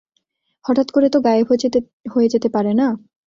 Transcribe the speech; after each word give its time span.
হঠাত 0.65 0.87
করে 0.91 1.07
তো 1.09 1.17
গায়েব 1.21 1.47
হয়ে 2.13 2.31
যেতে 2.33 2.47
পারে 2.55 2.71
না! 2.73 2.87